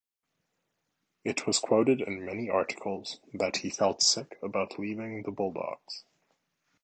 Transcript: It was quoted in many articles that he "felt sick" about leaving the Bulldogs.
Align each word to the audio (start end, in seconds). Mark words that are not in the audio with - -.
It 1.23 1.45
was 1.45 1.59
quoted 1.59 2.01
in 2.01 2.25
many 2.25 2.49
articles 2.49 3.19
that 3.35 3.57
he 3.57 3.69
"felt 3.69 4.01
sick" 4.01 4.39
about 4.41 4.79
leaving 4.79 5.21
the 5.21 5.31
Bulldogs. 5.31 6.05